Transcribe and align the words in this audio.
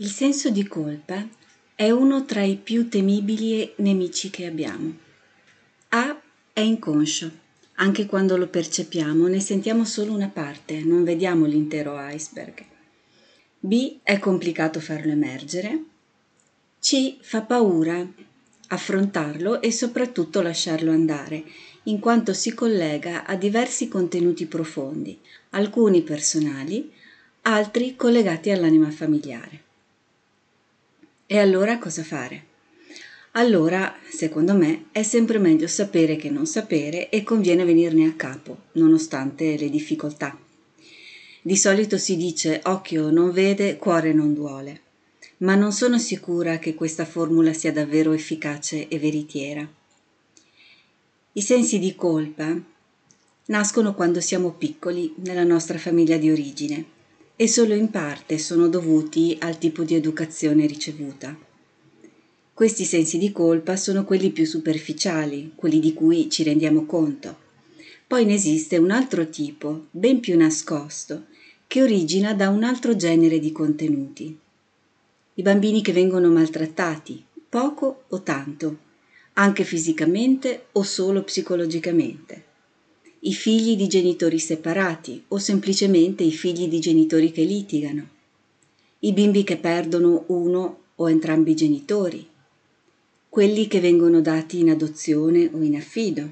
Il 0.00 0.10
senso 0.10 0.50
di 0.50 0.64
colpa 0.64 1.26
è 1.74 1.90
uno 1.90 2.24
tra 2.24 2.42
i 2.42 2.54
più 2.54 2.88
temibili 2.88 3.72
nemici 3.78 4.30
che 4.30 4.46
abbiamo. 4.46 4.96
A 5.88 6.20
è 6.52 6.60
inconscio. 6.60 7.28
Anche 7.74 8.06
quando 8.06 8.36
lo 8.36 8.46
percepiamo 8.46 9.26
ne 9.26 9.40
sentiamo 9.40 9.84
solo 9.84 10.12
una 10.12 10.28
parte, 10.28 10.84
non 10.84 11.02
vediamo 11.02 11.46
l'intero 11.46 11.96
iceberg. 11.98 12.64
B 13.58 13.96
è 14.04 14.20
complicato 14.20 14.78
farlo 14.78 15.10
emergere. 15.10 15.82
C 16.78 17.16
fa 17.20 17.42
paura 17.42 18.08
affrontarlo 18.68 19.60
e 19.60 19.72
soprattutto 19.72 20.42
lasciarlo 20.42 20.92
andare, 20.92 21.42
in 21.84 21.98
quanto 21.98 22.34
si 22.34 22.54
collega 22.54 23.26
a 23.26 23.34
diversi 23.34 23.88
contenuti 23.88 24.46
profondi, 24.46 25.18
alcuni 25.50 26.02
personali, 26.02 26.88
altri 27.42 27.96
collegati 27.96 28.52
all'anima 28.52 28.92
familiare. 28.92 29.66
E 31.30 31.38
allora 31.38 31.76
cosa 31.76 32.02
fare? 32.02 32.46
Allora, 33.32 33.94
secondo 34.08 34.54
me, 34.54 34.86
è 34.92 35.02
sempre 35.02 35.38
meglio 35.38 35.66
sapere 35.66 36.16
che 36.16 36.30
non 36.30 36.46
sapere 36.46 37.10
e 37.10 37.22
conviene 37.22 37.66
venirne 37.66 38.06
a 38.06 38.14
capo, 38.14 38.56
nonostante 38.72 39.58
le 39.58 39.68
difficoltà. 39.68 40.38
Di 41.42 41.54
solito 41.54 41.98
si 41.98 42.16
dice 42.16 42.62
occhio 42.64 43.10
non 43.10 43.30
vede, 43.30 43.76
cuore 43.76 44.14
non 44.14 44.32
duole, 44.32 44.80
ma 45.38 45.54
non 45.54 45.70
sono 45.70 45.98
sicura 45.98 46.58
che 46.58 46.74
questa 46.74 47.04
formula 47.04 47.52
sia 47.52 47.72
davvero 47.72 48.12
efficace 48.12 48.88
e 48.88 48.98
veritiera. 48.98 49.70
I 51.32 51.42
sensi 51.42 51.78
di 51.78 51.94
colpa 51.94 52.58
nascono 53.48 53.92
quando 53.92 54.22
siamo 54.22 54.52
piccoli 54.52 55.12
nella 55.18 55.44
nostra 55.44 55.76
famiglia 55.76 56.16
di 56.16 56.30
origine 56.30 56.96
e 57.40 57.46
solo 57.46 57.72
in 57.72 57.88
parte 57.88 58.36
sono 58.36 58.66
dovuti 58.66 59.36
al 59.38 59.58
tipo 59.58 59.84
di 59.84 59.94
educazione 59.94 60.66
ricevuta. 60.66 61.38
Questi 62.52 62.84
sensi 62.84 63.16
di 63.16 63.30
colpa 63.30 63.76
sono 63.76 64.02
quelli 64.02 64.32
più 64.32 64.44
superficiali, 64.44 65.52
quelli 65.54 65.78
di 65.78 65.94
cui 65.94 66.28
ci 66.28 66.42
rendiamo 66.42 66.84
conto. 66.84 67.38
Poi 68.08 68.24
ne 68.24 68.34
esiste 68.34 68.76
un 68.76 68.90
altro 68.90 69.28
tipo, 69.28 69.86
ben 69.92 70.18
più 70.18 70.36
nascosto, 70.36 71.26
che 71.68 71.80
origina 71.80 72.34
da 72.34 72.48
un 72.48 72.64
altro 72.64 72.96
genere 72.96 73.38
di 73.38 73.52
contenuti. 73.52 74.36
I 75.34 75.42
bambini 75.42 75.80
che 75.80 75.92
vengono 75.92 76.30
maltrattati, 76.30 77.24
poco 77.48 78.02
o 78.08 78.20
tanto, 78.22 78.78
anche 79.34 79.62
fisicamente 79.62 80.64
o 80.72 80.82
solo 80.82 81.22
psicologicamente 81.22 82.47
i 83.22 83.32
figli 83.32 83.74
di 83.74 83.88
genitori 83.88 84.38
separati 84.38 85.24
o 85.28 85.38
semplicemente 85.38 86.22
i 86.22 86.30
figli 86.30 86.68
di 86.68 86.78
genitori 86.78 87.32
che 87.32 87.42
litigano, 87.42 88.08
i 89.00 89.12
bimbi 89.12 89.42
che 89.42 89.56
perdono 89.56 90.22
uno 90.28 90.78
o 90.94 91.10
entrambi 91.10 91.50
i 91.50 91.56
genitori, 91.56 92.24
quelli 93.28 93.66
che 93.66 93.80
vengono 93.80 94.20
dati 94.20 94.60
in 94.60 94.70
adozione 94.70 95.50
o 95.52 95.60
in 95.62 95.74
affido, 95.74 96.30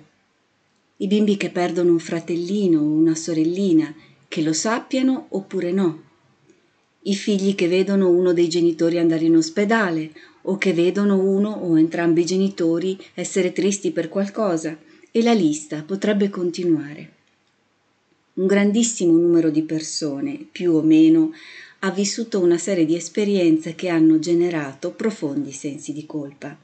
i 0.98 1.08
bimbi 1.08 1.36
che 1.36 1.50
perdono 1.50 1.90
un 1.90 1.98
fratellino 1.98 2.78
o 2.78 2.84
una 2.84 3.16
sorellina, 3.16 3.92
che 4.28 4.42
lo 4.42 4.52
sappiano 4.52 5.26
oppure 5.30 5.72
no, 5.72 6.02
i 7.02 7.16
figli 7.16 7.56
che 7.56 7.66
vedono 7.66 8.10
uno 8.10 8.32
dei 8.32 8.48
genitori 8.48 8.98
andare 8.98 9.24
in 9.24 9.36
ospedale 9.36 10.12
o 10.42 10.56
che 10.56 10.72
vedono 10.72 11.18
uno 11.18 11.50
o 11.50 11.76
entrambi 11.76 12.20
i 12.20 12.26
genitori 12.26 12.96
essere 13.14 13.52
tristi 13.52 13.90
per 13.90 14.08
qualcosa 14.08 14.85
e 15.16 15.22
la 15.22 15.32
lista 15.32 15.82
potrebbe 15.82 16.28
continuare. 16.28 17.12
Un 18.34 18.46
grandissimo 18.46 19.16
numero 19.16 19.48
di 19.48 19.62
persone, 19.62 20.46
più 20.52 20.74
o 20.74 20.82
meno, 20.82 21.32
ha 21.78 21.90
vissuto 21.90 22.38
una 22.38 22.58
serie 22.58 22.84
di 22.84 22.94
esperienze 22.94 23.74
che 23.74 23.88
hanno 23.88 24.18
generato 24.18 24.92
profondi 24.92 25.52
sensi 25.52 25.94
di 25.94 26.04
colpa. 26.04 26.54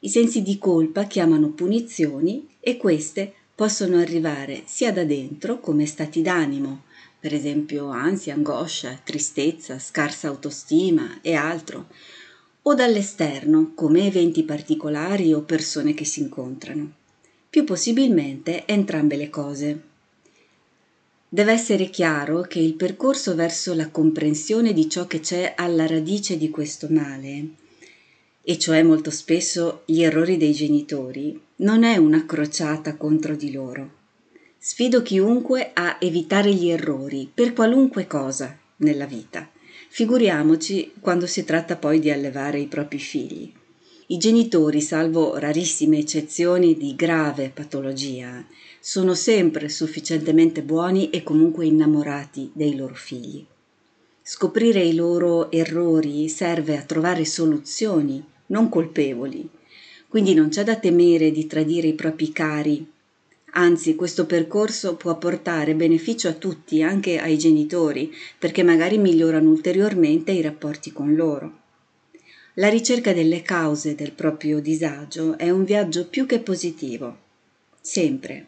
I 0.00 0.08
sensi 0.10 0.42
di 0.42 0.58
colpa 0.58 1.04
chiamano 1.04 1.52
punizioni 1.52 2.48
e 2.60 2.76
queste 2.76 3.32
possono 3.54 3.96
arrivare 3.96 4.64
sia 4.66 4.92
da 4.92 5.04
dentro 5.04 5.58
come 5.58 5.86
stati 5.86 6.20
d'animo, 6.20 6.82
per 7.18 7.32
esempio 7.32 7.88
ansia, 7.88 8.34
angoscia, 8.34 9.00
tristezza, 9.02 9.78
scarsa 9.78 10.28
autostima 10.28 11.20
e 11.22 11.32
altro, 11.32 11.86
o 12.60 12.74
dall'esterno 12.74 13.72
come 13.74 14.04
eventi 14.04 14.42
particolari 14.42 15.32
o 15.32 15.40
persone 15.40 15.94
che 15.94 16.04
si 16.04 16.20
incontrano 16.20 17.00
più 17.52 17.64
possibilmente 17.64 18.64
entrambe 18.64 19.14
le 19.14 19.28
cose. 19.28 19.80
Deve 21.28 21.52
essere 21.52 21.90
chiaro 21.90 22.40
che 22.40 22.58
il 22.58 22.72
percorso 22.72 23.34
verso 23.34 23.74
la 23.74 23.90
comprensione 23.90 24.72
di 24.72 24.88
ciò 24.88 25.06
che 25.06 25.20
c'è 25.20 25.52
alla 25.54 25.86
radice 25.86 26.38
di 26.38 26.48
questo 26.48 26.86
male, 26.88 27.44
e 28.40 28.58
cioè 28.58 28.82
molto 28.82 29.10
spesso 29.10 29.82
gli 29.84 30.02
errori 30.02 30.38
dei 30.38 30.54
genitori, 30.54 31.38
non 31.56 31.84
è 31.84 31.98
una 31.98 32.24
crociata 32.24 32.96
contro 32.96 33.36
di 33.36 33.52
loro. 33.52 33.90
Sfido 34.56 35.02
chiunque 35.02 35.72
a 35.74 35.98
evitare 36.00 36.54
gli 36.54 36.70
errori 36.70 37.30
per 37.32 37.52
qualunque 37.52 38.06
cosa 38.06 38.56
nella 38.76 39.04
vita. 39.04 39.46
Figuriamoci 39.90 40.92
quando 41.00 41.26
si 41.26 41.44
tratta 41.44 41.76
poi 41.76 41.98
di 42.00 42.10
allevare 42.10 42.60
i 42.60 42.66
propri 42.66 42.98
figli. 42.98 43.52
I 44.12 44.18
genitori, 44.18 44.82
salvo 44.82 45.38
rarissime 45.38 45.96
eccezioni 45.96 46.76
di 46.76 46.94
grave 46.94 47.48
patologia, 47.48 48.44
sono 48.78 49.14
sempre 49.14 49.70
sufficientemente 49.70 50.60
buoni 50.60 51.08
e 51.08 51.22
comunque 51.22 51.64
innamorati 51.64 52.50
dei 52.52 52.76
loro 52.76 52.92
figli. 52.92 53.42
Scoprire 54.20 54.82
i 54.82 54.94
loro 54.94 55.50
errori 55.50 56.28
serve 56.28 56.76
a 56.76 56.82
trovare 56.82 57.24
soluzioni, 57.24 58.22
non 58.48 58.68
colpevoli. 58.68 59.48
Quindi 60.08 60.34
non 60.34 60.50
c'è 60.50 60.62
da 60.62 60.76
temere 60.76 61.30
di 61.30 61.46
tradire 61.46 61.88
i 61.88 61.94
propri 61.94 62.32
cari. 62.32 62.86
Anzi, 63.52 63.94
questo 63.94 64.26
percorso 64.26 64.94
può 64.96 65.16
portare 65.16 65.74
beneficio 65.74 66.28
a 66.28 66.34
tutti, 66.34 66.82
anche 66.82 67.18
ai 67.18 67.38
genitori, 67.38 68.12
perché 68.38 68.62
magari 68.62 68.98
migliorano 68.98 69.48
ulteriormente 69.48 70.32
i 70.32 70.42
rapporti 70.42 70.92
con 70.92 71.14
loro. 71.14 71.60
La 72.56 72.68
ricerca 72.68 73.14
delle 73.14 73.40
cause 73.40 73.94
del 73.94 74.12
proprio 74.12 74.60
disagio 74.60 75.38
è 75.38 75.48
un 75.48 75.64
viaggio 75.64 76.06
più 76.06 76.26
che 76.26 76.38
positivo. 76.38 77.16
Sempre. 77.80 78.46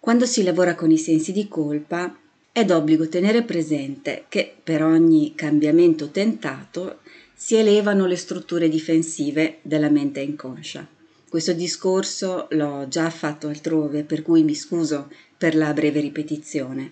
Quando 0.00 0.26
si 0.26 0.42
lavora 0.42 0.74
con 0.74 0.90
i 0.90 0.98
sensi 0.98 1.30
di 1.30 1.46
colpa 1.46 2.18
è 2.50 2.64
d'obbligo 2.64 3.08
tenere 3.08 3.44
presente 3.44 4.24
che 4.28 4.52
per 4.60 4.82
ogni 4.82 5.36
cambiamento 5.36 6.10
tentato 6.10 7.02
si 7.32 7.54
elevano 7.54 8.06
le 8.06 8.16
strutture 8.16 8.68
difensive 8.68 9.58
della 9.62 9.90
mente 9.90 10.18
inconscia. 10.18 10.84
Questo 11.28 11.52
discorso 11.52 12.48
l'ho 12.50 12.88
già 12.88 13.10
fatto 13.10 13.46
altrove, 13.46 14.02
per 14.02 14.22
cui 14.22 14.42
mi 14.42 14.56
scuso 14.56 15.08
per 15.38 15.54
la 15.54 15.72
breve 15.72 16.00
ripetizione. 16.00 16.90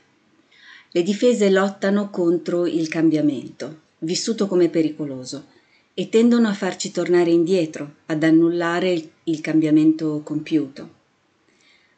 Le 0.93 1.03
difese 1.03 1.51
lottano 1.51 2.11
contro 2.11 2.65
il 2.65 2.87
cambiamento, 2.87 3.81
vissuto 3.99 4.47
come 4.47 4.69
pericoloso, 4.69 5.47
e 5.95 6.09
tendono 6.09 6.49
a 6.49 6.55
farci 6.55 6.91
tornare 6.91 7.31
indietro, 7.31 7.97
ad 8.07 8.23
annullare 8.23 9.11
il, 9.25 9.41
cambiamento 9.41 10.23
compiuto. 10.25 11.01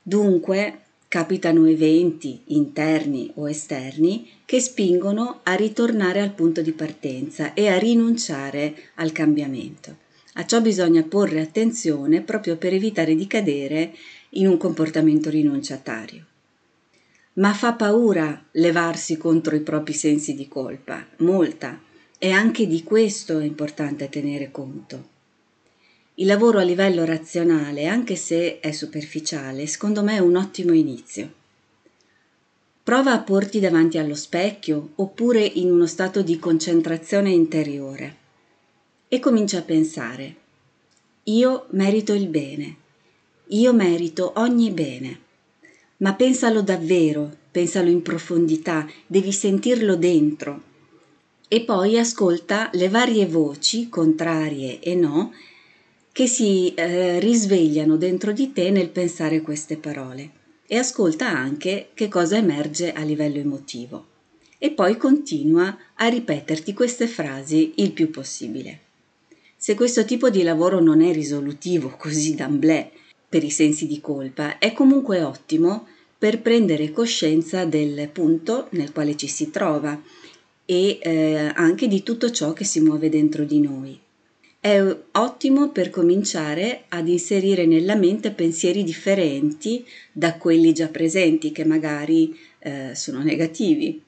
Dunque 0.02 0.80
capitano 1.08 1.66
eventi 1.66 2.40
interni 2.46 3.30
o 3.34 3.48
esterni 3.48 4.28
che 4.44 4.60
spingono 4.60 5.40
a 5.44 5.54
ritornare 5.54 6.20
al 6.20 6.32
punto 6.32 6.60
di 6.60 6.72
partenza 6.72 7.54
e 7.54 7.68
a 7.68 7.78
rinunciare 7.78 8.74
al 8.94 9.12
cambiamento. 9.12 10.02
A 10.34 10.44
ciò 10.44 10.60
bisogna 10.60 11.04
porre 11.04 11.40
attenzione 11.40 12.20
proprio 12.22 12.56
per 12.56 12.72
evitare 12.72 13.14
di 13.14 13.28
cadere 13.28 13.94
in 14.30 14.48
un 14.48 14.56
comportamento 14.56 15.30
rinunciatario. 15.30 16.24
Ma 17.34 17.52
fa 17.52 17.74
paura 17.74 18.44
levarsi 18.52 19.16
contro 19.16 19.54
i 19.54 19.60
propri 19.60 19.92
sensi 19.92 20.34
di 20.34 20.48
colpa, 20.48 21.06
molta, 21.18 21.80
e 22.24 22.30
anche 22.30 22.66
di 22.66 22.82
questo 22.82 23.38
è 23.38 23.44
importante 23.44 24.08
tenere 24.08 24.50
conto. 24.50 25.08
Il 26.14 26.26
lavoro 26.26 26.58
a 26.58 26.62
livello 26.62 27.04
razionale, 27.04 27.84
anche 27.84 28.16
se 28.16 28.60
è 28.60 28.72
superficiale, 28.72 29.66
secondo 29.66 30.02
me 30.02 30.14
è 30.14 30.20
un 30.20 30.36
ottimo 30.36 30.72
inizio. 30.72 31.30
Prova 32.82 33.12
a 33.12 33.20
porti 33.20 33.60
davanti 33.60 33.98
allo 33.98 34.14
specchio 34.14 34.92
oppure 34.94 35.44
in 35.44 35.70
uno 35.70 35.84
stato 35.86 36.22
di 36.22 36.38
concentrazione 36.38 37.28
interiore 37.28 38.16
e 39.08 39.20
comincia 39.20 39.58
a 39.58 39.62
pensare, 39.62 40.34
io 41.24 41.66
merito 41.72 42.14
il 42.14 42.28
bene, 42.28 42.76
io 43.48 43.74
merito 43.74 44.32
ogni 44.36 44.70
bene, 44.70 45.20
ma 45.98 46.14
pensalo 46.14 46.62
davvero, 46.62 47.30
pensalo 47.50 47.90
in 47.90 48.00
profondità, 48.00 48.88
devi 49.06 49.30
sentirlo 49.30 49.94
dentro 49.96 50.72
e 51.48 51.60
poi 51.62 51.98
ascolta 51.98 52.70
le 52.72 52.88
varie 52.88 53.26
voci, 53.26 53.88
contrarie 53.88 54.80
e 54.80 54.94
no, 54.94 55.32
che 56.12 56.26
si 56.26 56.72
eh, 56.74 57.18
risvegliano 57.18 57.96
dentro 57.96 58.32
di 58.32 58.52
te 58.52 58.70
nel 58.70 58.90
pensare 58.90 59.40
queste 59.40 59.76
parole 59.76 60.30
e 60.66 60.78
ascolta 60.78 61.28
anche 61.28 61.90
che 61.92 62.08
cosa 62.08 62.36
emerge 62.36 62.92
a 62.92 63.02
livello 63.02 63.38
emotivo. 63.38 64.12
e 64.58 64.70
poi 64.70 64.96
continua 64.96 65.76
a 65.94 66.06
ripeterti 66.06 66.72
queste 66.72 67.06
frasi 67.06 67.74
il 67.76 67.92
più 67.92 68.08
possibile. 68.08 68.78
Se 69.56 69.74
questo 69.74 70.06
tipo 70.06 70.30
di 70.30 70.42
lavoro 70.42 70.80
non 70.80 71.02
è 71.02 71.12
risolutivo 71.12 71.94
così 71.98 72.34
d'amblè 72.34 72.90
per 73.28 73.44
i 73.44 73.50
sensi 73.50 73.86
di 73.86 74.00
colpa, 74.00 74.56
è 74.56 74.72
comunque 74.72 75.22
ottimo 75.22 75.86
per 76.16 76.40
prendere 76.40 76.92
coscienza 76.92 77.66
del 77.66 78.08
punto 78.10 78.68
nel 78.70 78.92
quale 78.92 79.16
ci 79.16 79.26
si 79.26 79.50
trova 79.50 80.00
e 80.64 80.98
eh, 81.00 81.52
anche 81.54 81.88
di 81.88 82.02
tutto 82.02 82.30
ciò 82.30 82.52
che 82.52 82.64
si 82.64 82.80
muove 82.80 83.08
dentro 83.08 83.44
di 83.44 83.60
noi. 83.60 83.98
È 84.58 84.80
ottimo 85.12 85.70
per 85.70 85.90
cominciare 85.90 86.84
ad 86.88 87.08
inserire 87.08 87.66
nella 87.66 87.96
mente 87.96 88.30
pensieri 88.30 88.82
differenti 88.82 89.84
da 90.10 90.38
quelli 90.38 90.72
già 90.72 90.88
presenti, 90.88 91.52
che 91.52 91.66
magari 91.66 92.34
eh, 92.60 92.92
sono 92.94 93.22
negativi. 93.22 94.02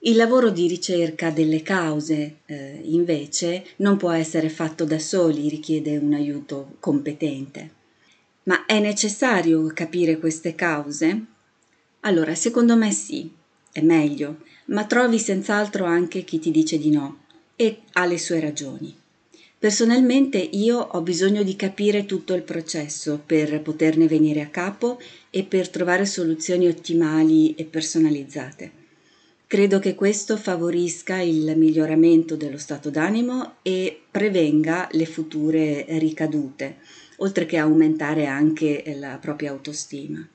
Il 0.00 0.16
lavoro 0.16 0.50
di 0.50 0.66
ricerca 0.66 1.30
delle 1.30 1.62
cause, 1.62 2.38
eh, 2.46 2.80
invece, 2.82 3.64
non 3.76 3.96
può 3.96 4.10
essere 4.10 4.48
fatto 4.48 4.84
da 4.84 4.98
soli, 4.98 5.48
richiede 5.48 5.96
un 5.96 6.12
aiuto 6.12 6.76
competente. 6.80 7.70
Ma 8.44 8.66
è 8.66 8.78
necessario 8.78 9.66
capire 9.74 10.18
queste 10.18 10.54
cause? 10.54 11.24
Allora, 12.00 12.34
secondo 12.34 12.76
me 12.76 12.92
sì, 12.92 13.30
è 13.72 13.80
meglio, 13.80 14.38
ma 14.66 14.84
trovi 14.84 15.18
senz'altro 15.18 15.84
anche 15.84 16.24
chi 16.24 16.38
ti 16.38 16.50
dice 16.50 16.78
di 16.78 16.90
no 16.90 17.18
e 17.56 17.80
ha 17.92 18.06
le 18.06 18.18
sue 18.18 18.40
ragioni. 18.40 18.94
Personalmente 19.58 20.38
io 20.38 20.78
ho 20.78 21.00
bisogno 21.00 21.42
di 21.42 21.56
capire 21.56 22.04
tutto 22.04 22.34
il 22.34 22.42
processo 22.42 23.20
per 23.24 23.62
poterne 23.62 24.06
venire 24.06 24.42
a 24.42 24.48
capo 24.48 25.00
e 25.30 25.44
per 25.44 25.70
trovare 25.70 26.04
soluzioni 26.04 26.68
ottimali 26.68 27.54
e 27.54 27.64
personalizzate. 27.64 28.84
Credo 29.46 29.78
che 29.78 29.94
questo 29.94 30.36
favorisca 30.36 31.20
il 31.20 31.54
miglioramento 31.56 32.36
dello 32.36 32.58
stato 32.58 32.90
d'animo 32.90 33.54
e 33.62 33.98
prevenga 34.10 34.88
le 34.92 35.06
future 35.06 35.86
ricadute, 35.98 36.76
oltre 37.18 37.46
che 37.46 37.56
aumentare 37.56 38.26
anche 38.26 38.82
la 38.98 39.16
propria 39.20 39.52
autostima. 39.52 40.26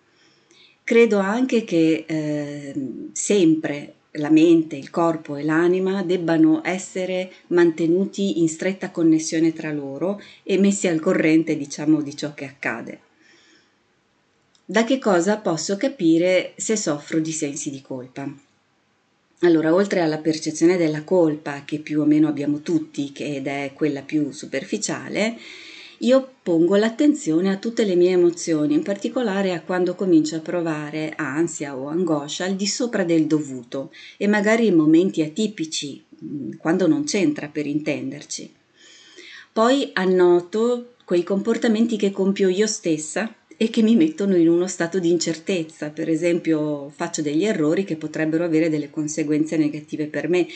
Credo 0.84 1.20
anche 1.20 1.64
che 1.64 2.06
eh, 2.08 2.74
sempre 3.12 3.96
la 4.16 4.30
mente, 4.30 4.76
il 4.76 4.90
corpo 4.90 5.36
e 5.36 5.44
l'anima 5.44 6.04
debbano 6.04 6.62
essere 6.64 7.32
mantenuti 7.48 8.40
in 8.40 8.50
stretta 8.50 8.92
connessione 8.92 9.54
tra 9.54 9.72
loro 9.72 10.22
e 10.44 10.58
messi 10.58 10.88
al 10.88 11.00
corrente, 11.00 11.56
diciamo, 11.56 12.02
di 12.02 12.16
ciò 12.16 12.34
che 12.34 12.46
accade. 12.46 13.00
Da 14.66 14.84
che 14.84 15.00
cosa 15.00 15.38
posso 15.38 15.78
capire 15.78 16.54
se 16.56 16.76
soffro 16.76 17.20
di 17.20 17.32
sensi 17.32 17.70
di 17.70 17.82
colpa? 17.82 18.34
Allora, 19.44 19.74
oltre 19.74 20.02
alla 20.02 20.20
percezione 20.20 20.78
della 20.78 21.04
colpa, 21.04 21.64
che 21.66 21.80
più 21.80 22.02
o 22.02 22.06
meno 22.06 22.28
abbiamo 22.28 22.60
tutti, 22.60 23.12
ed 23.18 23.48
è 23.48 23.72
quella 23.74 24.02
più 24.02 24.32
superficiale, 24.32 25.38
io 26.04 26.34
pongo 26.42 26.76
l'attenzione 26.78 27.52
a 27.52 27.58
tutte 27.58 27.84
le 27.84 27.96
mie 27.96 28.12
emozioni, 28.12 28.74
in 28.74 28.82
particolare 28.82 29.54
a 29.54 29.62
quando 29.62 29.94
comincio 29.94 30.36
a 30.36 30.40
provare 30.40 31.14
ansia 31.16 31.78
o 31.78 31.88
angoscia 31.88 32.46
al 32.46 32.56
di 32.56 32.66
sopra 32.66 33.04
del 33.04 33.28
dovuto 33.28 33.92
e 34.18 34.28
magari 34.28 34.66
in 34.66 34.76
momenti 34.76 35.22
atipici, 35.22 36.04
mm, 36.24 36.54
quando 36.58 36.88
non 36.88 37.04
c'entra 37.04 37.50
per 37.50 37.68
intenderci. 37.68 38.52
Poi 39.54 39.92
annoto 39.94 40.94
quei 41.06 41.24
comportamenti 41.24 41.98
che 41.98 42.10
compio 42.10 42.50
io 42.50 42.68
stessa 42.68 43.36
e 43.56 43.70
che 43.70 43.84
mi 43.84 43.96
mettono 43.96 44.36
in 44.36 44.50
uno 44.50 44.66
stato 44.66 44.98
di 44.98 45.12
incertezza, 45.12 45.92
per 45.92 46.10
esempio 46.10 46.90
faccio 46.90 47.22
degli 47.22 47.44
errori 47.44 47.84
che 47.84 47.96
potrebbero 47.96 48.44
avere 48.44 48.70
delle 48.70 48.90
conseguenze 48.90 49.56
negative 49.56 50.08
per 50.08 50.30
me 50.30 50.48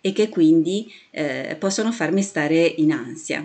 e 0.00 0.12
che 0.12 0.28
quindi 0.28 0.92
eh, 1.10 1.56
possono 1.58 1.90
farmi 1.90 2.22
stare 2.22 2.60
in 2.76 2.92
ansia. 2.92 3.44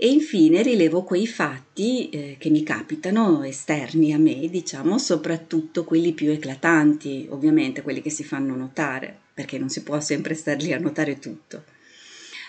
E 0.00 0.06
infine 0.06 0.62
rilevo 0.62 1.02
quei 1.02 1.26
fatti 1.26 2.08
eh, 2.10 2.36
che 2.38 2.50
mi 2.50 2.62
capitano 2.62 3.42
esterni 3.42 4.12
a 4.12 4.18
me, 4.18 4.48
diciamo, 4.48 4.96
soprattutto 4.96 5.82
quelli 5.82 6.12
più 6.12 6.30
eclatanti, 6.30 7.26
ovviamente 7.30 7.82
quelli 7.82 8.00
che 8.00 8.08
si 8.08 8.22
fanno 8.22 8.54
notare, 8.54 9.18
perché 9.34 9.58
non 9.58 9.68
si 9.68 9.82
può 9.82 9.98
sempre 9.98 10.34
star 10.34 10.62
lì 10.62 10.72
a 10.72 10.78
notare 10.78 11.18
tutto. 11.18 11.64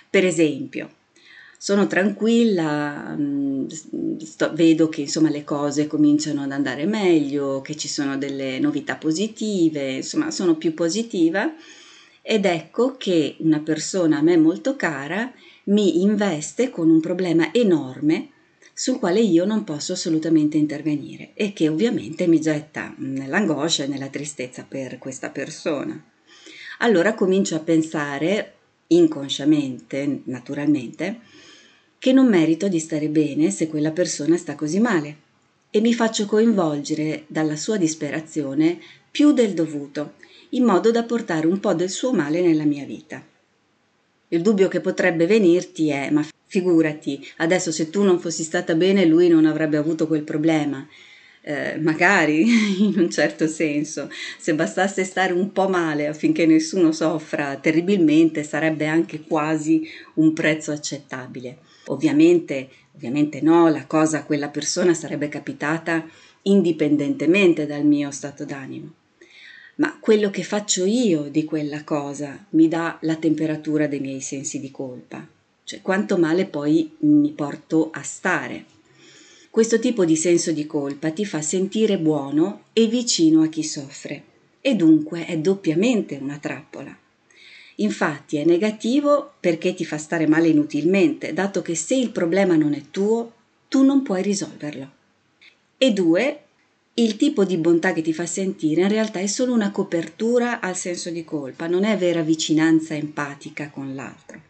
Per 0.07 0.23
esempio, 0.23 0.91
sono 1.57 1.87
tranquilla, 1.87 3.15
mm, 3.17 3.65
sto, 4.19 4.53
vedo 4.53 4.87
che 4.87 5.01
insomma 5.01 5.31
le 5.31 5.43
cose 5.43 5.87
cominciano 5.87 6.43
ad 6.43 6.51
andare 6.51 6.85
meglio, 6.85 7.61
che 7.61 7.75
ci 7.75 7.87
sono 7.87 8.15
delle 8.19 8.59
novità 8.59 8.95
positive, 8.95 9.93
insomma 9.93 10.29
sono 10.29 10.53
più 10.55 10.75
positiva 10.75 11.51
ed 12.21 12.45
ecco 12.45 12.95
che 12.95 13.37
una 13.39 13.59
persona 13.59 14.19
a 14.19 14.21
me 14.21 14.37
molto 14.37 14.75
cara 14.75 15.33
mi 15.69 16.01
investe 16.01 16.69
con 16.69 16.89
un 16.89 16.99
problema 16.99 17.53
enorme 17.53 18.29
sul 18.73 18.97
quale 18.97 19.19
io 19.19 19.45
non 19.45 19.63
posso 19.63 19.93
assolutamente 19.93 20.57
intervenire 20.57 21.31
e 21.33 21.53
che 21.53 21.67
ovviamente 21.67 22.27
mi 22.27 22.39
getta 22.39 22.93
nell'angoscia 22.97 23.83
e 23.83 23.87
nella 23.87 24.07
tristezza 24.07 24.65
per 24.67 24.97
questa 24.97 25.29
persona. 25.29 26.01
Allora 26.79 27.13
comincio 27.13 27.55
a 27.55 27.59
pensare 27.59 28.53
inconsciamente, 28.87 30.21
naturalmente, 30.25 31.19
che 31.99 32.13
non 32.13 32.27
merito 32.27 32.67
di 32.67 32.79
stare 32.79 33.09
bene 33.09 33.51
se 33.51 33.67
quella 33.67 33.91
persona 33.91 34.37
sta 34.37 34.55
così 34.55 34.79
male 34.79 35.17
e 35.69 35.81
mi 35.81 35.93
faccio 35.93 36.25
coinvolgere 36.25 37.25
dalla 37.27 37.57
sua 37.57 37.77
disperazione 37.77 38.79
più 39.11 39.33
del 39.33 39.53
dovuto, 39.53 40.13
in 40.51 40.63
modo 40.63 40.89
da 40.89 41.03
portare 41.03 41.45
un 41.45 41.59
po' 41.59 41.73
del 41.73 41.89
suo 41.89 42.13
male 42.13 42.41
nella 42.41 42.63
mia 42.63 42.85
vita. 42.85 43.21
Il 44.31 44.43
dubbio 44.43 44.67
che 44.67 44.79
potrebbe 44.79 45.25
venirti 45.25 45.89
è 45.89 46.11
ma 46.11 46.23
figurati, 46.45 47.19
adesso 47.37 47.71
se 47.71 47.89
tu 47.89 48.03
non 48.03 48.19
fossi 48.19 48.43
stata 48.43 48.75
bene 48.75 49.05
lui 49.05 49.27
non 49.27 49.45
avrebbe 49.45 49.77
avuto 49.77 50.05
quel 50.05 50.21
problema. 50.21 50.87
Eh, 51.41 51.77
magari 51.79 52.45
in 52.85 52.99
un 52.99 53.09
certo 53.09 53.47
senso, 53.47 54.07
se 54.37 54.53
bastasse 54.53 55.03
stare 55.03 55.33
un 55.33 55.51
po' 55.51 55.67
male 55.67 56.05
affinché 56.05 56.45
nessuno 56.45 56.91
soffra 56.91 57.55
terribilmente, 57.55 58.43
sarebbe 58.43 58.85
anche 58.85 59.21
quasi 59.21 59.89
un 60.15 60.31
prezzo 60.33 60.71
accettabile. 60.71 61.57
Ovviamente, 61.87 62.69
ovviamente 62.93 63.41
no, 63.41 63.67
la 63.67 63.87
cosa 63.87 64.19
a 64.19 64.25
quella 64.25 64.49
persona 64.49 64.93
sarebbe 64.93 65.27
capitata 65.27 66.07
indipendentemente 66.43 67.65
dal 67.65 67.83
mio 67.83 68.11
stato 68.11 68.45
d'animo 68.45 68.93
ma 69.79 69.97
quello 69.99 70.29
che 70.29 70.43
faccio 70.43 70.85
io 70.85 71.23
di 71.23 71.45
quella 71.45 71.83
cosa 71.83 72.45
mi 72.51 72.67
dà 72.67 72.97
la 73.01 73.15
temperatura 73.15 73.87
dei 73.87 73.99
miei 73.99 74.21
sensi 74.21 74.59
di 74.59 74.71
colpa, 74.71 75.25
cioè 75.63 75.81
quanto 75.81 76.17
male 76.17 76.45
poi 76.45 76.91
mi 76.99 77.31
porto 77.31 77.89
a 77.91 78.01
stare. 78.01 78.65
Questo 79.49 79.79
tipo 79.79 80.05
di 80.05 80.15
senso 80.15 80.51
di 80.51 80.65
colpa 80.65 81.11
ti 81.11 81.25
fa 81.25 81.41
sentire 81.41 81.97
buono 81.97 82.63
e 82.73 82.87
vicino 82.87 83.41
a 83.41 83.47
chi 83.47 83.63
soffre 83.63 84.23
e 84.61 84.75
dunque 84.75 85.25
è 85.25 85.37
doppiamente 85.37 86.17
una 86.21 86.37
trappola. 86.37 86.95
Infatti 87.75 88.35
è 88.35 88.43
negativo 88.43 89.33
perché 89.39 89.73
ti 89.73 89.85
fa 89.85 89.97
stare 89.97 90.27
male 90.27 90.49
inutilmente, 90.49 91.33
dato 91.33 91.61
che 91.61 91.75
se 91.75 91.95
il 91.95 92.11
problema 92.11 92.57
non 92.57 92.73
è 92.73 92.83
tuo, 92.91 93.33
tu 93.69 93.83
non 93.83 94.03
puoi 94.03 94.21
risolverlo. 94.21 94.91
E 95.77 95.93
due, 95.93 96.41
il 97.01 97.15
tipo 97.15 97.45
di 97.45 97.55
bontà 97.55 97.93
che 97.93 98.01
ti 98.01 98.13
fa 98.13 98.25
sentire 98.25 98.81
in 98.81 98.89
realtà 98.89 99.19
è 99.19 99.27
solo 99.27 99.53
una 99.53 99.71
copertura 99.71 100.59
al 100.59 100.75
senso 100.75 101.09
di 101.09 101.23
colpa, 101.23 101.67
non 101.67 101.85
è 101.85 101.97
vera 101.97 102.21
vicinanza 102.21 102.93
empatica 102.93 103.69
con 103.69 103.95
l'altro. 103.95 104.41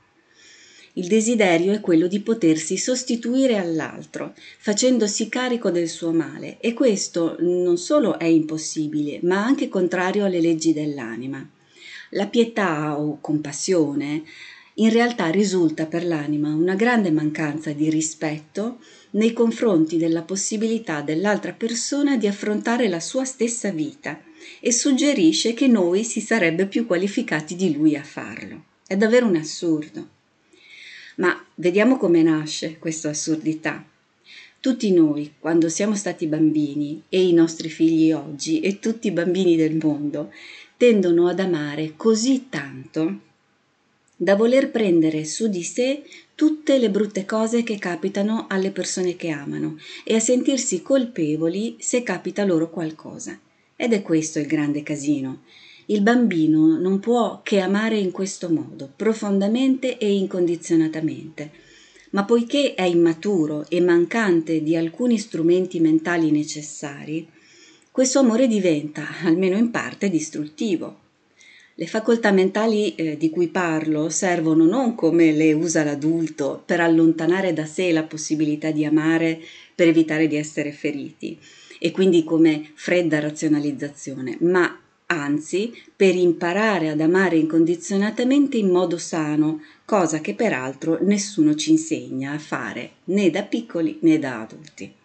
Il 0.94 1.08
desiderio 1.08 1.72
è 1.72 1.80
quello 1.80 2.08
di 2.08 2.20
potersi 2.20 2.76
sostituire 2.76 3.58
all'altro, 3.58 4.34
facendosi 4.58 5.30
carico 5.30 5.70
del 5.70 5.88
suo 5.88 6.12
male, 6.12 6.58
e 6.60 6.74
questo 6.74 7.36
non 7.40 7.78
solo 7.78 8.18
è 8.18 8.26
impossibile, 8.26 9.20
ma 9.22 9.46
anche 9.46 9.70
contrario 9.70 10.26
alle 10.26 10.42
leggi 10.42 10.74
dell'anima. 10.74 11.48
La 12.12 12.26
pietà 12.26 13.00
o 13.00 13.20
compassione 13.22 14.24
in 14.80 14.92
realtà 14.92 15.28
risulta 15.28 15.86
per 15.86 16.06
l'anima 16.06 16.54
una 16.54 16.76
grande 16.76 17.12
mancanza 17.12 17.72
di 17.72 17.90
rispetto 17.90 18.80
nei 19.12 19.34
confronti 19.34 19.98
della 19.98 20.22
possibilità 20.22 21.02
dell'altra 21.02 21.52
persona 21.52 22.16
di 22.18 22.28
affrontare 22.28 22.88
la 22.88 23.00
sua 23.00 23.26
stessa 23.26 23.72
vita 23.72 24.22
e 24.62 24.72
suggerisce 24.72 25.54
che 25.54 25.68
noi 25.68 26.04
si 26.04 26.22
sarebbe 26.22 26.66
più 26.66 26.86
qualificati 26.86 27.56
di 27.56 27.74
lui 27.74 27.96
a 27.96 28.04
farlo. 28.04 28.64
È 28.88 28.96
davvero 28.96 29.28
un 29.28 29.36
assurdo. 29.36 30.08
Ma 31.16 31.46
vediamo 31.56 31.98
come 31.98 32.24
nasce 32.24 32.78
questa 32.80 33.10
assurdità. 33.10 33.86
Tutti 34.62 34.92
noi, 34.92 35.34
quando 35.40 35.68
siamo 35.68 35.96
stati 35.96 36.28
bambini, 36.28 37.04
e 37.10 37.26
i 37.26 37.34
nostri 37.34 37.70
figli 37.70 38.12
oggi, 38.12 38.62
e 38.62 38.80
tutti 38.80 39.08
i 39.08 39.12
bambini 39.12 39.56
del 39.56 39.78
mondo, 39.82 40.32
tendono 40.78 41.28
ad 41.28 41.40
amare 41.40 41.94
così 41.96 42.48
tanto 42.50 43.28
da 44.22 44.36
voler 44.36 44.70
prendere 44.70 45.24
su 45.24 45.48
di 45.48 45.64
sé 45.64 46.04
tutte 46.36 46.78
le 46.78 46.90
brutte 46.90 47.24
cose 47.24 47.64
che 47.64 47.78
capitano 47.78 48.48
alle 48.50 48.72
persone 48.72 49.16
che 49.16 49.30
amano 49.30 49.78
e 50.04 50.14
a 50.16 50.20
sentirsi 50.20 50.82
colpevoli 50.82 51.78
se 51.80 52.04
capita 52.04 52.44
loro 52.44 52.70
qualcosa. 52.70 53.40
Ed 53.78 53.94
è 53.94 54.02
questo 54.02 54.40
il 54.40 54.46
grande 54.46 54.84
casino. 54.84 55.44
il 55.86 56.02
bambino 56.02 56.78
non 56.78 57.00
può 57.00 57.40
che 57.42 57.62
amare 57.62 57.98
in 57.98 58.12
questo 58.12 58.50
modo, 58.50 58.92
profondamente 58.94 59.98
e 59.98 60.14
incondizionatamente. 60.14 61.52
Ma 62.12 62.26
poiché 62.26 62.76
è 62.76 62.84
immaturo 62.84 63.66
e 63.70 63.80
mancante 63.80 64.62
di 64.62 64.76
alcuni 64.76 65.18
strumenti 65.18 65.80
mentali 65.80 66.30
necessari, 66.30 67.28
questo 67.90 68.20
amore 68.20 68.48
diventa, 68.48 69.08
almeno 69.24 69.58
in 69.58 69.72
parte, 69.72 70.10
distruttivo. 70.10 71.08
Le 71.80 71.88
facoltà 71.88 72.32
mentali 72.32 72.94
eh, 72.96 73.16
di 73.16 73.30
cui 73.30 73.48
parlo 73.48 74.10
servono 74.10 74.66
non 74.66 74.96
come 74.96 75.32
le 75.32 75.54
usa 75.54 75.82
l'adulto 75.82 76.62
per 76.66 76.82
allontanare 76.82 77.54
da 77.54 77.64
sé 77.64 77.94
la 77.94 78.04
possibilità 78.04 78.70
di 78.72 78.84
amare 78.84 79.40
per 79.76 79.88
evitare 79.88 80.28
di 80.28 80.36
essere 80.36 80.74
feriti 80.74 81.40
e 81.80 81.92
quindi 81.92 82.26
come 82.26 82.70
fredda 82.74 83.22
razionalizzazione, 83.22 84.36
ma 84.42 84.78
anzi 85.06 85.72
per 85.96 86.16
imparare 86.16 86.90
ad 86.90 87.00
amare 87.00 87.38
incondizionatamente 87.38 88.58
in 88.58 88.68
modo 88.68 88.98
sano, 88.98 89.62
cosa 89.86 90.20
che 90.20 90.34
peraltro 90.34 90.98
nessuno 91.00 91.56
ci 91.56 91.72
insegna 91.72 92.34
a 92.34 92.40
fare 92.40 92.90
né 93.06 93.30
da 93.30 93.44
piccoli 93.44 94.00
né 94.02 94.20
da 94.20 94.42
adulti. 94.42 94.99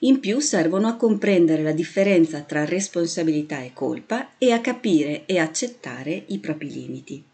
In 0.00 0.20
più 0.20 0.40
servono 0.40 0.88
a 0.88 0.96
comprendere 0.96 1.62
la 1.62 1.72
differenza 1.72 2.40
tra 2.40 2.64
responsabilità 2.66 3.62
e 3.62 3.72
colpa 3.72 4.32
e 4.36 4.52
a 4.52 4.60
capire 4.60 5.24
e 5.24 5.38
accettare 5.38 6.24
i 6.26 6.38
propri 6.38 6.70
limiti. 6.70 7.24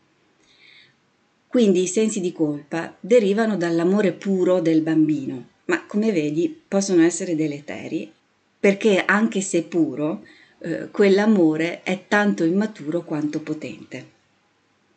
Quindi 1.48 1.82
i 1.82 1.88
sensi 1.88 2.20
di 2.20 2.32
colpa 2.32 2.96
derivano 3.00 3.56
dall'amore 3.56 4.12
puro 4.12 4.60
del 4.60 4.80
bambino, 4.80 5.48
ma 5.66 5.84
come 5.86 6.12
vedi 6.12 6.62
possono 6.68 7.02
essere 7.02 7.34
deleteri, 7.34 8.10
perché 8.58 9.04
anche 9.04 9.40
se 9.40 9.64
puro, 9.64 10.24
eh, 10.60 10.88
quell'amore 10.90 11.82
è 11.82 12.04
tanto 12.06 12.44
immaturo 12.44 13.02
quanto 13.02 13.40
potente. 13.40 14.06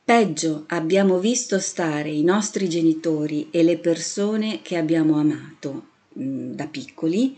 Peggio 0.06 0.66
abbiamo 0.68 1.18
visto 1.18 1.60
stare 1.60 2.12
i 2.12 2.24
nostri 2.24 2.70
genitori 2.70 3.48
e 3.50 3.64
le 3.64 3.80
persone 3.80 4.62
che 4.62 4.78
abbiamo 4.78 5.18
amato 5.18 5.88
mh, 6.14 6.24
mm, 6.24 6.52
da 6.52 6.68
piccoli, 6.68 7.36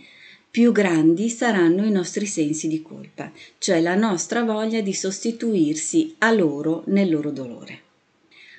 più 0.49 0.71
grandi 0.71 1.29
saranno 1.29 1.85
i 1.85 1.91
nostri 1.91 2.25
sensi 2.25 2.67
di 2.67 2.81
colpa, 2.81 3.31
cioè 3.57 3.79
la 3.81 3.95
nostra 3.95 4.43
voglia 4.43 4.81
di 4.81 4.93
sostituirsi 4.93 6.15
a 6.19 6.31
loro 6.31 6.83
nel 6.87 7.09
loro 7.09 7.31
dolore. 7.31 7.81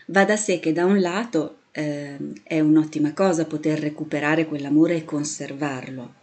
Va 0.07 0.25
da 0.25 0.37
sé 0.37 0.61
che 0.61 0.73
da 0.73 0.85
un 0.85 1.01
lato 1.01 1.57
eh, 1.73 2.17
è 2.45 2.61
un'ottima 2.61 3.13
cosa 3.13 3.47
poter 3.47 3.79
recuperare 3.81 4.47
quell'amore 4.47 4.97
e 4.97 5.05
conservarlo, 5.05 6.15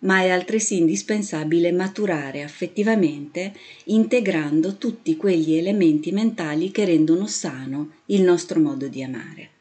ma 0.00 0.20
è 0.20 0.28
altresì 0.28 0.78
indispensabile 0.78 1.72
maturare 1.72 2.42
affettivamente 2.42 3.52
integrando 3.84 4.76
tutti 4.76 5.16
quegli 5.16 5.54
elementi 5.54 6.12
mentali 6.12 6.70
che 6.70 6.84
rendono 6.84 7.26
sano 7.26 7.92
il 8.06 8.22
nostro 8.22 8.60
modo 8.60 8.88
di 8.88 9.02
amare 9.02 9.51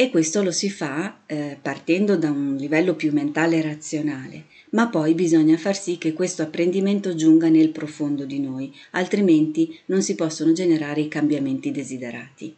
e 0.00 0.10
questo 0.10 0.44
lo 0.44 0.52
si 0.52 0.70
fa 0.70 1.22
eh, 1.26 1.58
partendo 1.60 2.16
da 2.16 2.30
un 2.30 2.54
livello 2.54 2.94
più 2.94 3.12
mentale 3.12 3.56
e 3.56 3.62
razionale, 3.62 4.44
ma 4.70 4.86
poi 4.86 5.12
bisogna 5.12 5.56
far 5.56 5.76
sì 5.76 5.98
che 5.98 6.12
questo 6.12 6.42
apprendimento 6.42 7.16
giunga 7.16 7.48
nel 7.48 7.70
profondo 7.70 8.24
di 8.24 8.38
noi, 8.38 8.72
altrimenti 8.92 9.76
non 9.86 10.00
si 10.00 10.14
possono 10.14 10.52
generare 10.52 11.00
i 11.00 11.08
cambiamenti 11.08 11.72
desiderati. 11.72 12.54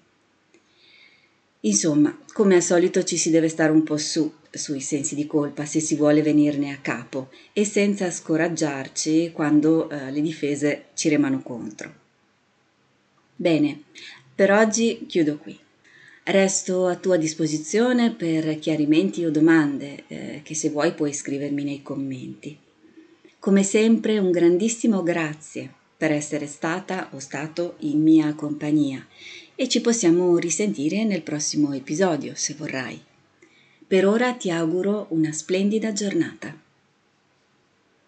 Insomma, 1.61 2.15
come 2.35 2.57
al 2.57 2.63
solito 2.63 3.05
ci 3.05 3.17
si 3.17 3.31
deve 3.31 3.49
stare 3.49 3.73
un 3.73 3.85
po' 3.85 3.97
su 3.97 4.31
sui 4.51 4.83
sensi 4.83 5.15
di 5.15 5.27
colpa 5.27 5.65
se 5.65 5.81
si 5.81 5.95
vuole 5.95 6.21
venirne 6.21 6.73
a 6.73 6.79
capo 6.83 7.31
e 7.55 7.65
senza 7.65 8.11
scoraggiarci 8.11 9.31
quando 9.33 9.89
eh, 9.89 10.11
le 10.11 10.21
difese 10.21 10.89
ci 10.93 11.09
remano 11.09 11.41
contro. 11.41 11.95
Bene, 13.35 13.85
per 14.35 14.53
oggi 14.53 15.07
chiudo 15.07 15.39
qui. 15.39 15.59
Resto 16.23 16.87
a 16.87 16.97
tua 16.97 17.17
disposizione 17.17 18.13
per 18.13 18.59
chiarimenti 18.59 19.25
o 19.25 19.31
domande 19.31 20.05
eh, 20.07 20.41
che 20.45 20.55
se 20.55 20.69
vuoi 20.69 20.93
puoi 20.93 21.15
scrivermi 21.15 21.65
nei 21.65 21.83
commenti. 21.83 22.57
Come 23.39 23.63
sempre 23.63 24.19
un 24.19 24.31
grandissimo 24.31 25.03
grazie 25.03 25.73
per 25.97 26.13
essere 26.13 26.47
stata 26.47 27.09
o 27.13 27.19
stato 27.19 27.77
in 27.81 28.03
mia 28.03 28.35
compagnia 28.35 29.05
e 29.55 29.69
ci 29.69 29.81
possiamo 29.81 30.37
risentire 30.39 31.05
nel 31.05 31.23
prossimo 31.23 31.73
episodio 31.73 32.33
se 32.35 32.55
vorrai. 32.55 33.01
Per 33.87 34.07
ora 34.07 34.35
ti 34.35 34.51
auguro 34.51 35.07
una 35.11 35.33
splendida 35.33 35.93
giornata. 35.93 36.55